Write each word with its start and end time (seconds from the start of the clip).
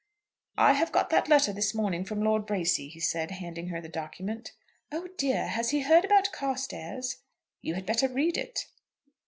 "I 0.57 0.73
have 0.73 0.91
got 0.91 1.11
that 1.11 1.29
letter 1.29 1.53
this 1.53 1.75
morning 1.75 2.05
from 2.05 2.23
Lord 2.23 2.47
Bracy," 2.47 2.87
he 2.87 2.99
said, 2.99 3.29
handing 3.29 3.67
her 3.67 3.79
the 3.79 3.87
document. 3.87 4.51
"Oh 4.91 5.09
dear! 5.15 5.45
Has 5.45 5.69
he 5.69 5.81
heard 5.81 6.03
about 6.05 6.31
Carstairs?" 6.31 7.17
"You 7.61 7.75
had 7.75 7.85
better 7.85 8.07
read 8.07 8.35
it." 8.35 8.65